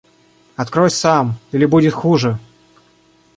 –Открой 0.55 0.89
сам, 0.89 1.37
или 1.51 1.67
будет 1.67 1.93
хуже! 1.93 2.39